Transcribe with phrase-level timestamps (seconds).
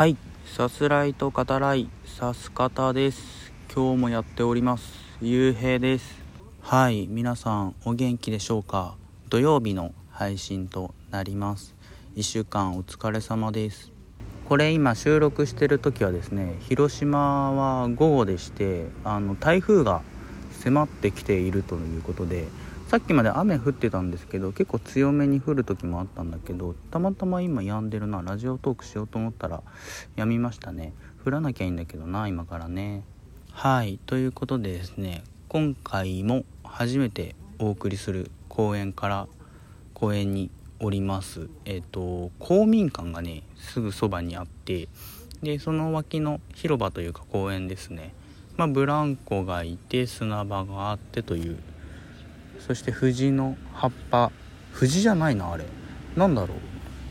[0.00, 3.52] はいさすらいと語らいさす方です。
[3.70, 4.94] 今日もやっております。
[5.20, 6.22] ゆうへいです。
[6.62, 8.96] はい皆さんお元気でしょうか？
[9.28, 11.74] 土曜日の配信となります。
[12.16, 13.92] 1週間お疲れ様です。
[14.48, 20.00] これ今収録してる時はですね広島は午後でしてあの台風が
[20.62, 22.48] 迫ってきているということで
[22.90, 29.62] さっきまで雨降ってたんですけど結構強めに降る時もあったんだけどたまたま今止んでるなラジオトークしようと思ったら
[30.16, 30.92] 止みましたね。
[31.24, 33.04] 降らなきゃいいんだけどな今からね。
[33.52, 39.28] はいということでですね今回も初めてお送りする公園から
[39.94, 40.50] 公園に
[40.80, 41.48] おります。
[41.66, 44.88] えっ、ー、と公民館がねすぐそばにあって
[45.44, 48.12] でその脇の広場というか公園ですね。
[48.56, 51.56] まあ、ブランコがいて砂場があってという
[52.66, 54.30] そして藤の葉っぱ。
[54.72, 55.64] 藤じゃないなあれ。
[56.16, 56.58] なんだろう。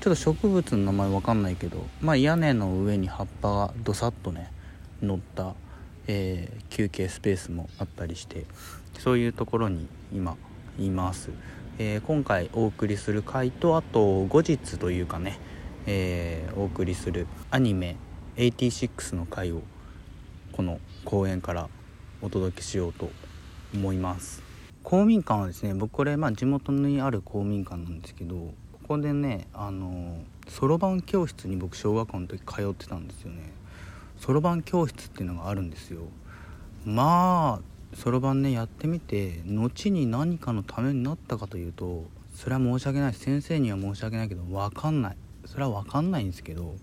[0.00, 1.86] ちょっと植物の名前わかんないけど。
[2.00, 4.50] まあ屋根の上に葉っぱがどさっとね
[5.02, 5.54] 乗った、
[6.06, 8.44] えー、休憩スペースもあったりして。
[8.98, 10.36] そういうところに今
[10.78, 11.30] います、
[11.78, 15.38] えー、今回お送りする回とあと後日というかね、
[15.86, 17.96] えー、お送りするアニメ
[18.36, 19.62] 86の回を
[20.52, 21.68] この公園から
[22.22, 23.10] お届けしようと
[23.74, 24.43] 思います。
[24.84, 28.52] 公民館はですね僕これまあ地元にある公民館なんですけどこ
[28.86, 33.50] こでねあのそろばん教室に僕小学校の時通ってたんですよね。
[34.20, 36.02] そろばん教室っていうのがあるんですよ。
[36.84, 43.14] まあそろばんねやってみて後に何かのためになったかというとそれは申し訳ない。
[43.14, 45.16] 先生には申し訳ないけど分かんない。
[45.46, 46.74] それは分かんないんですけど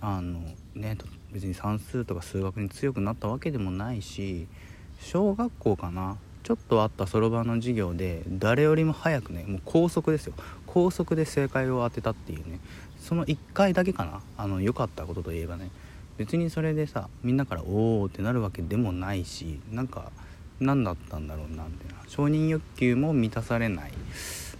[0.00, 0.40] あの
[0.74, 0.98] ね
[1.30, 4.48] 別に算数とか数学に強くなったわけでもないし
[4.98, 6.18] 小学校かな。
[6.48, 10.32] ちょっとあったそろばんの授業で誰よりも早くねもう高速ですよ。
[10.66, 12.58] 高速で正解を当てたっていうね。
[12.98, 14.22] その1回だけかな。
[14.38, 15.68] あの良かったことといえばね。
[16.16, 20.10] 別にそれでさみんなから「おお」ってなるわけでもないしなんか
[20.58, 22.02] 何だったんだろうなみたいな。
[22.08, 23.92] 承認欲求も満たされない。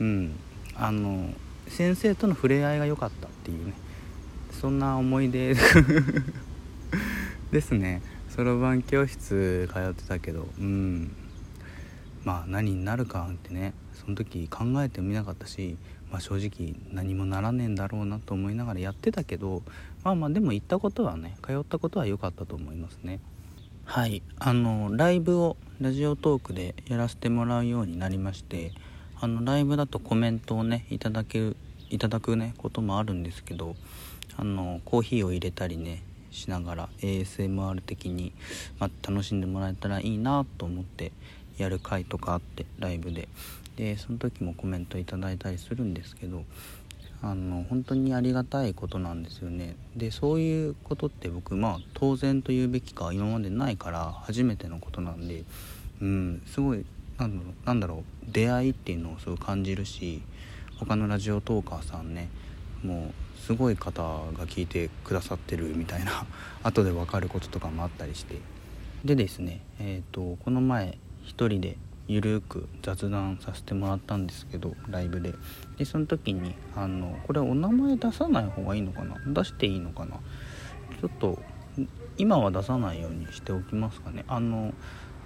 [0.00, 0.32] うん。
[0.76, 1.34] あの
[1.68, 3.74] 先生との触れ合いが良かったっていうね。
[4.58, 5.54] そんな思い出
[7.52, 8.00] ですね。
[8.30, 10.48] そろばん教室通ってたけど。
[10.58, 11.14] うん。
[12.24, 15.76] まあ何になるかってねその時考えてみなかったし、
[16.10, 19.62] まあ、正直何もならねえんだろうなと思いながらやってたけど
[20.02, 23.20] まあまあでも行ったことはね通ったことは良かったと思いますね。
[23.84, 24.22] はい。
[24.38, 28.72] あのライブをラジオトークでやらせてもらうようになりまして
[29.20, 31.56] あのライブだとコメントをねいただける
[31.90, 33.76] いただくねこともあるんですけど
[34.36, 38.32] あのコーヒーを入れたりねしながら ASMR 的に、
[38.78, 41.12] まあ、楽しんでもらえたらいいなと思って
[41.58, 43.28] やる回とかあってライブで。
[43.76, 46.44] でその時もコメントいただいたりするんですけど
[47.22, 49.76] あの本当にありがたいことなんですよね。
[49.96, 55.44] でそういうことって僕まあ当然と言うべきか今までないから初めてのことなんで
[56.02, 56.84] うんすごい
[57.18, 60.22] なんだろうだろう出会いっていうのをすごい感じるし
[60.78, 62.28] 他のラジオトーカーさんね
[62.82, 66.26] もうすごい方が聞いてくださってるみたいな
[66.62, 68.36] 後で分かることとかもあったりして。
[69.04, 71.76] でですねえっ、ー、とこの前一人で
[72.06, 75.34] ゆるく雑談させてもらったんですけどライブで。
[75.78, 79.16] でその時にあのこれお名前出さない方がいいのかな？
[79.26, 80.16] 出していいのかな？
[81.00, 81.38] ちょっと
[82.18, 84.24] 今は出さないようにしておきますかね。
[84.28, 84.74] あの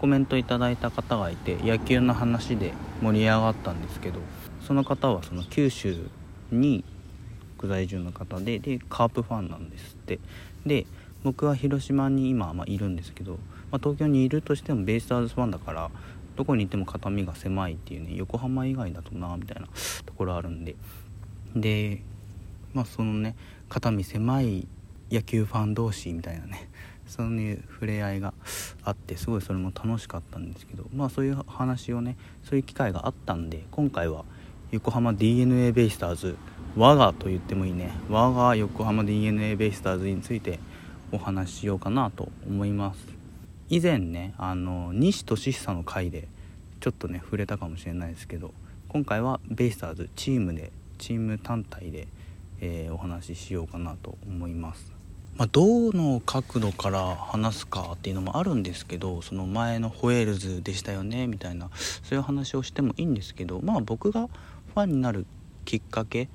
[0.00, 4.18] コメントいただいた方がいて野球の話で盛り上がったんですけど
[4.66, 5.96] その方はその九州
[6.50, 6.84] に
[7.62, 10.18] 在住の方ででカープファンなんですって。
[10.66, 10.86] で
[11.22, 13.38] 僕は広島に今、まあ、いるんですけど、
[13.72, 15.90] まあ、東京にいるとしてもベイスターズファンだから
[16.36, 19.68] どこにいても肩身が狭いっていうね横浜以外だとなみたいな
[20.06, 20.76] ところあるんで。
[21.56, 22.02] で
[22.72, 23.34] まあそのね
[23.68, 24.66] 肩身狭い
[25.10, 26.70] 野球ファン同士みたいなね
[27.06, 28.32] そういう触れ合いが
[28.84, 34.24] あってすごいそれも楽しかったんですけどまあそういう話をねそういう機会があったんで今回は
[34.70, 36.36] 横浜 d n a ベイスターズ
[36.74, 37.92] 我がと言ってもいいね。
[38.08, 40.58] 我が横浜 d n a ベイスターズについて
[41.10, 43.21] お話ししようかなと思います。
[43.72, 46.28] 以前ねあの西俊久の回で
[46.80, 48.52] ちょっとね触れたかもしれないですけど
[48.88, 52.06] 今回はベイスターズチームでチーム単体で、
[52.60, 54.92] えー、お話ししようかなと思います。
[55.36, 61.70] まあ、どの角度から話すかっていうのもあるんですけどその前のホエールズでしたよねみたいな
[62.02, 64.28] そういう話をしてもいいんですけどまあ僕が
[64.74, 65.24] ファンになる
[65.64, 66.28] きっかけ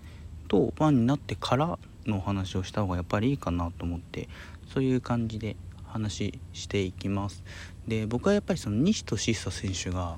[0.47, 4.27] とファンになってからのお話をした方がやっぱりいいかなと思って
[4.73, 5.55] そういう感じで
[5.87, 7.43] 話していきます。
[7.87, 10.17] で僕はやっぱりその西俊久選手が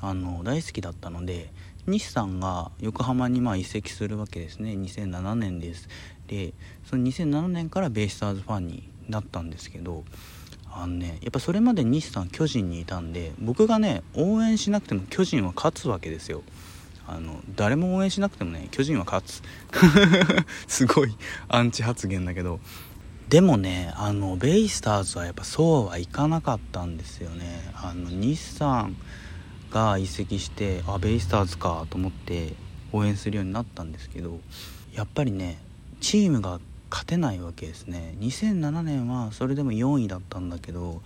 [0.00, 1.52] あの大好きだったので
[1.86, 4.72] 西さんが横浜にま移籍するわけですね。
[4.72, 5.88] 2007年です。
[6.26, 6.52] で
[6.84, 10.04] その2007年からベイスターズファンになったんですけど
[10.72, 16.42] あのねやっぱそれまで西さん巨人にいたんで僕がね応援しなくても巨人は勝つわけですよ。
[17.08, 19.42] あの誰も応援しなくてもね巨人は勝つ。
[20.68, 21.16] すごい
[21.48, 22.60] アンチ発言だけど
[23.30, 27.60] でもねあのベイスターズはやっぱそうはいかなかったんですよね。
[27.76, 28.96] あの日産
[29.70, 32.54] が移籍してあベイスターズかと思って
[32.92, 34.40] 応援するようになったんですけど
[34.92, 35.58] やっぱりね
[36.00, 36.58] チームが
[36.90, 38.16] 勝てないわけですね。
[38.18, 41.00] 2007年はそれでも4位だったんだけど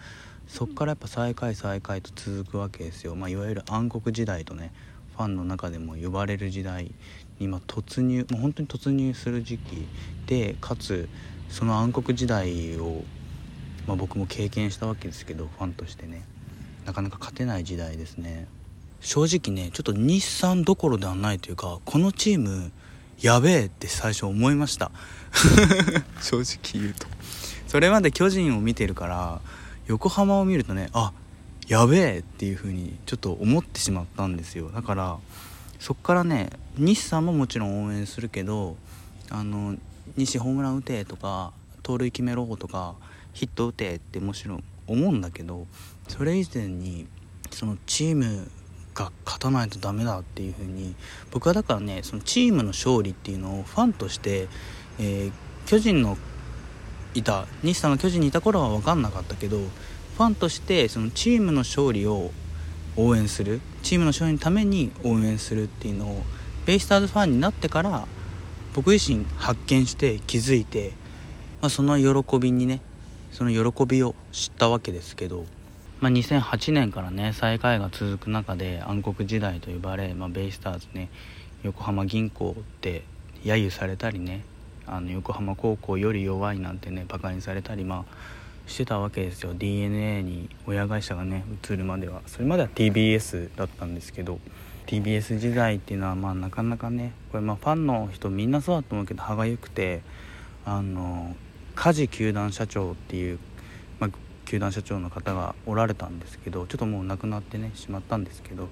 [0.49, 4.73] そっからやっぱ最下位最下位と続くわけですよ、まあ、いわゆる暗黒時代とね
[5.15, 6.95] ファンの中でも呼ばれる時代に
[7.39, 9.87] 今突入もう本当に突入する時期
[10.27, 11.11] でかつ
[11.49, 13.03] その暗黒時代を、
[13.87, 16.25] まあ、僕も経験したわけですけどファンとしてね。
[16.87, 18.47] なかなか勝てない時代ですね。
[19.01, 22.73] 正直ねちょっと日産どころではないというかこのチーム
[23.21, 24.91] やべえって最初思いました。
[26.21, 27.07] 正直言うと。
[27.67, 29.41] それまで巨人を見てるから
[29.87, 31.13] 横浜を見るとねあ
[31.67, 34.71] やべえっていう風にちょっと思ってしまったんですよ。
[34.71, 35.19] だから
[35.81, 38.77] そっからね西さんももちろん応援するけど
[39.31, 39.77] あの
[40.17, 41.53] 西ホームラン打てとか
[41.83, 42.95] 盗塁決めろとか
[43.33, 45.67] ヒット打てってもちろん思うんだけど
[46.09, 47.07] それ以前に
[47.51, 48.49] そのチーム
[48.95, 50.95] が勝たないとダメだっていう風に
[51.31, 54.49] 僕はだからねそのチームの勝利っていうのをファンとして、
[54.99, 55.33] えー、
[55.67, 56.17] 巨人の
[57.15, 62.31] いた西さんが巨人にいた頃は分かんなかったけどファンとしてそのチームの勝利を
[62.97, 66.23] 応援するチームの勝利のために応援するっていうのを
[66.67, 68.07] ベイスターズファンになってから
[68.75, 70.93] 僕自身発見して気づいて、
[71.63, 72.81] まあ、その喜びにね
[73.31, 75.45] その喜びを知ったわけですけど、
[76.01, 81.09] まあ、2008年からね最下位が続く中で暗黒時代と呼ばれ、まあ、ベイスターズね
[81.63, 83.05] 横浜銀行って
[83.45, 84.45] 揶揄されたりね
[84.87, 89.53] あの横浜高校より弱いなんてねバカにされたりまあしてたわけですよ。
[89.55, 92.23] DNA に親会社がね移るまでは。
[92.27, 94.41] それまでは TBS だったんですけど
[94.87, 100.03] TBS 時代っていうのはまあなかなかねこれまあファンの人みんなそうだと思うけど歯がゆくて
[100.65, 101.35] あの
[101.75, 103.39] 梶球団社長っていう、
[103.99, 104.11] まあ、
[104.45, 108.69] 球団社長の方がおられたんですけどちょっともう亡くなってねしまったんですけど、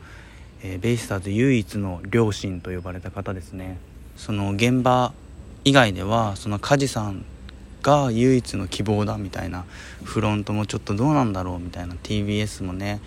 [0.63, 3.79] えー、ベイスターズ唯一の両親と呼ばれた方ですね。
[4.17, 5.13] その現場
[5.65, 7.25] 以外ではその梶さん
[7.83, 9.65] が唯一の希望だみたいな
[10.05, 13.01] フロントもちょっとどうなんだろうみたいな TBS もね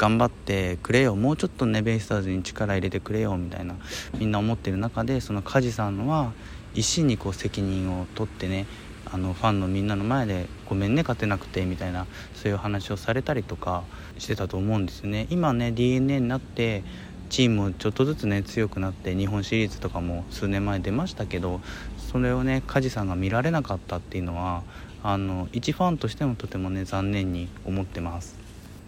[0.00, 3.74] 頑張ってくれよもうちょっとねベイスターズに力入れてくれよみたいな
[4.18, 6.32] みんな思ってる中でその梶さんは
[6.72, 8.66] 一心にこう責任を取ってね
[9.12, 13.82] あのファンのみんなの前でごめんね勝てなくてみたいなそういう話をされたりとか
[14.16, 15.26] してたと思うんですよね。
[15.28, 16.82] 今ね DNA になって
[17.28, 21.60] チームもちょっとずつね強くなって日本シリーズとかも数年前出ましたけど
[21.98, 24.62] それをね梶さんが見られなかったっていうのは
[25.02, 28.39] あの一ファンとしてもとてもね残念に思ってます。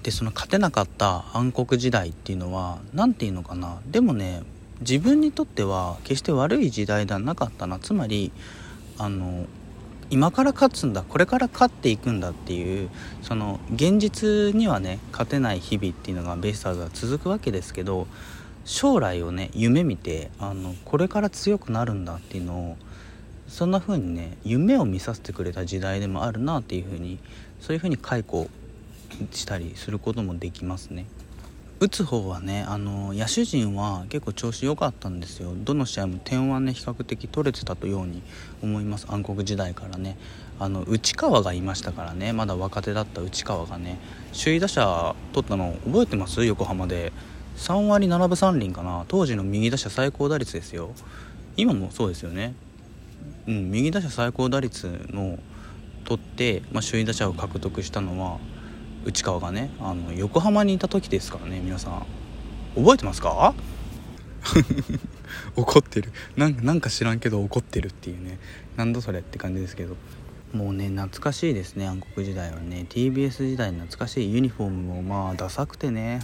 [0.03, 3.81] でその勝てなかった暗黒時代っていうのは何て言うのかな。
[3.87, 4.43] でもね
[4.81, 7.79] 自分にとっては決して悪い時代ではなかったな。
[7.79, 8.33] つまり
[8.99, 9.47] あの
[10.11, 12.91] 今から勝つんだこれから勝っていくんだっていう
[13.23, 18.07] その現実にはね勝てない日々っていうのがベイスターズは続くわけですけど
[18.65, 22.77] 将来をね夢見てあのこれから強くなるんだっていうのを
[23.49, 27.19] そんな風にね夢を見させてくれた時代でもあるなっていう風に
[27.61, 28.49] そういう風に解雇
[29.33, 31.07] したりすることもできますね。
[31.81, 35.53] 打つ方はねあの野手陣は結構調子良かったんですよ。
[35.57, 38.23] どの試合も点はね比較的取れてたとように
[38.63, 39.07] 思います。
[39.11, 40.17] 暗黒時代からね。
[40.61, 42.33] あの内川がいましたからね。
[42.33, 43.99] まだ若手だった内川がね。
[44.33, 46.45] 首位打者取ったの覚えてます？
[46.45, 47.13] 横浜で。
[47.57, 49.05] 3割7分3厘かな。
[49.09, 50.93] 当時の右打者最高打率ですよ。
[51.57, 52.55] 今もそうですよね。
[53.49, 55.39] うん、右打者最高打率の
[56.05, 58.39] 取って、まあ、首位打者を獲得したのは
[59.05, 62.07] 内川がねあの横浜にいた時ですからね皆さん。
[62.75, 63.55] 覚えてますか？
[65.57, 66.13] 怒ってる。
[66.37, 68.39] なんか知らんけど怒ってるっていうね。
[68.77, 69.97] なんだそれって感じですけど。
[70.53, 72.87] もうね懐かしいですね暗黒時代はね。
[72.89, 74.33] TBS 時代懐かしい。
[74.33, 76.21] ユニフォームもまあダサくてね。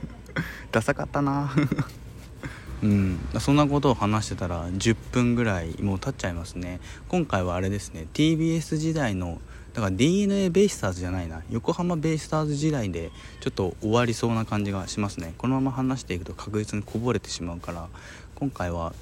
[0.72, 1.52] ダサかったな。
[2.82, 6.80] うん、そんなことを話してたら10分ぐらいもう経っちゃいますね。
[7.08, 8.06] 今回はあれですね。
[8.12, 9.40] TBS 時代の
[9.74, 11.42] だから DNA ベイスターズじゃないな。
[11.50, 15.34] 横浜ベイスターズ時代でちょっと終わりそうな感じがしますね。
[15.36, 17.88] このまま話していくと確実にこぼれてしまうから
[18.36, 18.94] 今回は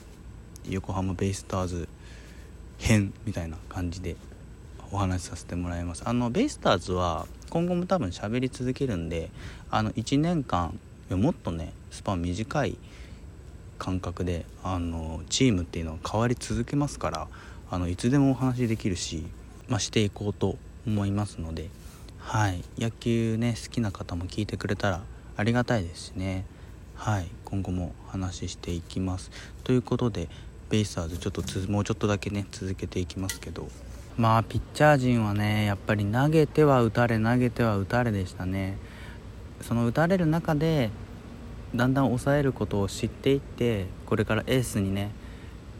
[0.68, 1.88] 横浜ベイスターズ
[2.78, 4.16] 編みたいな感じで
[4.90, 6.04] お話しさせてもらいます。
[6.06, 9.28] あのベイスターズは今後も多分喋り続けるんで
[9.70, 10.78] あの1年間
[11.10, 12.78] もっとねスパン短い
[13.78, 17.28] 感覚であのチームっていうのは変わり続けますから
[17.70, 19.26] あのいつでもお話できるし、
[19.68, 21.70] まあ、していこうと思いますので、
[22.18, 25.02] はい、野球ね好きな方も聞いてくれたら
[25.36, 26.44] ありがたいですしね、
[26.94, 29.30] はい、今後も話していきます。
[29.64, 30.28] ということで
[30.68, 33.68] ベイスターズちょっともうちょっとだけね続けていきますけど。
[34.16, 38.76] まあピッチャー陣はねやっぱり投げては打たれ投げては打たれでしたね。
[39.62, 40.90] その打たれる中で
[41.74, 45.12] だんだん抑えることを知っていってこれからエースにね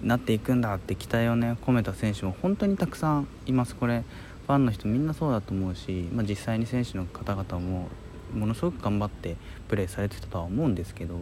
[0.03, 3.77] なっていくんだって期待をね込めた選手も本当にたくさんいます。
[3.77, 4.05] これ
[4.47, 7.89] ファンの人みんなそうだと思うし、まあ、実際に選手の方々も
[8.35, 9.37] ものすごく頑張って
[9.69, 11.21] プレーされてたとは思うんですけど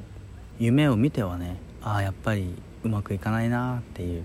[0.59, 4.25] 夢を見てはねああやっぱりうまくいかないなっていう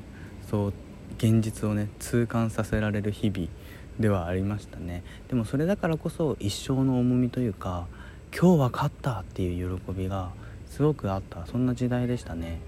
[0.50, 0.74] そう
[1.18, 3.48] 現実をね痛感させられる日々
[4.00, 5.04] ではありましたね。
[5.30, 7.88] でもそれだからこそ一生の重みというか
[8.38, 10.32] 今日は勝ったっていう喜びが
[10.68, 12.60] すごくあったそんな時代でしたね。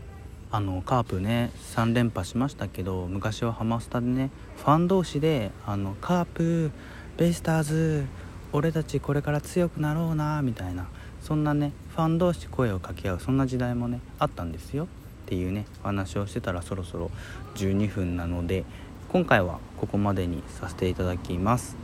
[0.49, 6.71] あのカープね3連覇しましたけど昔はハマスタでねファン同士であのカープ
[7.17, 8.05] ベイスターズ
[8.53, 10.87] 俺たちこれから強くなろうなみたいな
[11.21, 14.85] そんなねファン同士声を掛け合うそんな時代もねあったんですよ。
[14.85, 14.87] っ
[15.25, 17.11] ていうねお話をしてたらそろそろ
[17.55, 18.63] 12分なので
[19.09, 21.75] 今回はここまでにさせていただきます。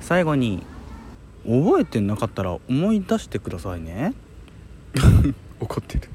[0.00, 0.64] 最後に
[1.44, 4.14] 覚えてなかったら思い出してくださいね。
[5.60, 6.08] 怒ってる。